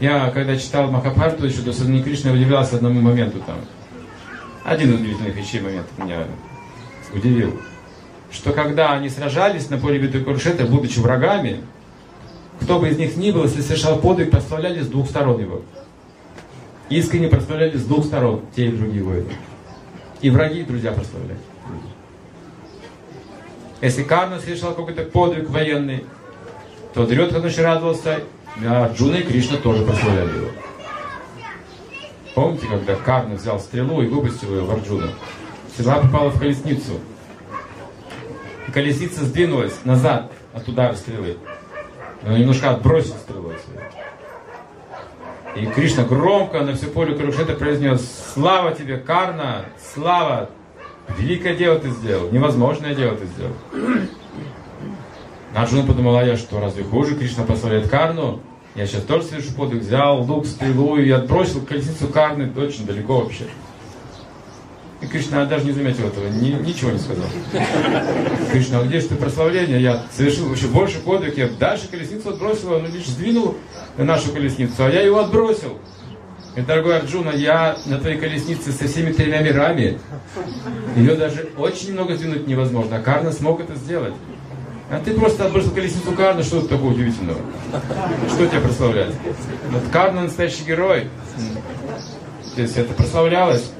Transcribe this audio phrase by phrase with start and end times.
[0.00, 3.56] Я, когда читал Махабхарату еще до Садни Кришны, удивлялся одному моменту там.
[4.64, 6.24] Один из удивительных вещей момент меня
[7.12, 7.60] удивил.
[8.30, 11.62] Что когда они сражались на поле битвы Куршета, будучи врагами,
[12.60, 15.62] кто бы из них ни был, если совершал подвиг, прославляли с двух сторон его.
[16.90, 19.32] Искренне прославляли с двух сторон те и другие воины.
[20.20, 21.38] И враги, и друзья прославляли.
[23.80, 26.04] Если Карна совершал какой-то подвиг военный,
[26.94, 28.20] то Дрёдхануш радовался,
[28.66, 30.48] Арджуна и Кришна тоже прославляли его.
[32.34, 35.10] Помните, когда Карна взял стрелу и выпустил ее в Арджуна?
[35.72, 37.00] Стрела попала в колесницу.
[38.66, 41.36] И колесница сдвинулась назад от удара стрелы.
[42.26, 43.52] Он немножко отбросил стрелу
[45.56, 48.02] И Кришна громко на все поле Курукшета произнес
[48.34, 49.66] «Слава тебе, Карна!
[49.94, 50.50] Слава!
[51.16, 52.30] Великое дело ты сделал!
[52.30, 53.54] Невозможное дело ты сделал!»
[55.58, 57.16] Арджуна подумал, а я что, разве хуже?
[57.16, 58.40] Кришна прославляет Карну.
[58.76, 63.44] Я сейчас тоже совершу подвиг, взял лук, стрелу и отбросил колесницу Карны очень далеко вообще.
[65.00, 67.26] И Кришна даже не заметил этого, ни, ничего не сказал.
[68.52, 69.82] Кришна, а где же ты прославление?
[69.82, 73.56] Я совершил еще больше подвиг, я дальше колесницу отбросил, он лишь сдвинул
[73.96, 75.78] нашу колесницу, а я его отбросил.
[76.54, 79.98] И, дорогой Арджуна, я на твоей колеснице со всеми тремя мирами.
[80.94, 84.14] Ее даже очень много сдвинуть невозможно, а Карна смог это сделать.
[84.90, 87.40] А ты просто отбросил колесницу Карна, что тут такого удивительного?
[88.28, 89.14] Что тебя прославляет?
[89.70, 91.10] Вот Карна настоящий герой.
[92.54, 93.70] То есть это прославлялось.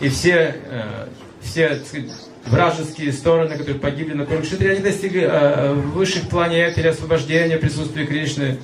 [0.00, 1.06] И все, э,
[1.40, 2.10] все сказать,
[2.46, 8.58] вражеские стороны, которые погибли на Курукшитре, они достигли э, высших планет или освобождения присутствия Кришны.